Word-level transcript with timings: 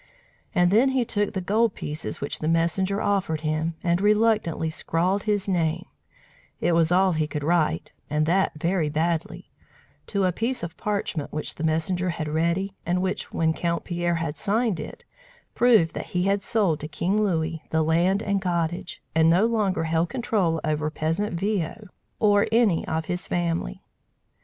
And 0.55 0.71
then 0.71 0.89
he 0.89 1.05
took 1.05 1.33
the 1.35 1.41
gold 1.41 1.75
pieces 1.75 2.19
which 2.19 2.39
the 2.39 2.47
messenger 2.47 2.99
offered 2.99 3.41
him, 3.41 3.75
and 3.83 4.01
reluctantly 4.01 4.71
scrawled 4.71 5.21
his 5.25 5.47
name 5.47 5.85
(it 6.59 6.71
was 6.71 6.91
all 6.91 7.11
he 7.11 7.27
could 7.27 7.43
write, 7.43 7.91
and 8.09 8.25
that 8.25 8.53
very 8.59 8.89
badly) 8.89 9.51
to 10.07 10.23
a 10.23 10.31
piece 10.31 10.63
of 10.63 10.75
parchment 10.75 11.31
which 11.31 11.53
the 11.53 11.63
messenger 11.63 12.09
had 12.09 12.27
ready, 12.27 12.75
and 12.83 13.03
which, 13.03 13.31
when 13.31 13.53
Count 13.53 13.83
Pierre 13.83 14.15
had 14.15 14.39
signed 14.39 14.79
it, 14.79 15.05
proved 15.53 15.93
that 15.93 16.07
he 16.17 16.23
had 16.23 16.41
sold 16.41 16.79
to 16.79 16.87
King 16.87 17.23
Louis 17.23 17.61
the 17.69 17.83
land 17.83 18.23
and 18.23 18.41
cottage, 18.41 19.03
and 19.13 19.29
no 19.29 19.45
longer 19.45 19.83
held 19.83 20.09
control 20.09 20.59
over 20.63 20.89
peasant 20.89 21.39
Viaud 21.39 21.89
or 22.19 22.47
any 22.51 22.87
of 22.87 23.05
his 23.05 23.27
family. 23.27 23.83